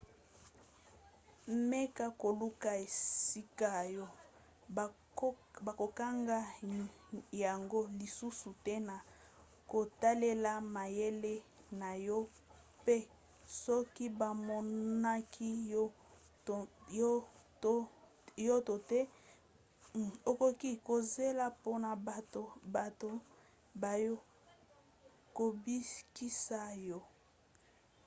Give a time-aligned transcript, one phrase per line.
[1.69, 4.05] meka koluka esika oyo
[5.65, 6.39] bakokanga
[7.43, 8.95] yango lisusu te na
[9.71, 11.33] kotalela mayele
[11.81, 12.19] na yo
[12.85, 12.95] pe
[13.63, 15.49] soki bamonaki
[18.51, 18.99] yo to te
[20.29, 21.89] okoki kozela mpona
[23.01, 23.11] bato
[23.81, 24.13] baya
[25.37, 26.99] kobikisa yo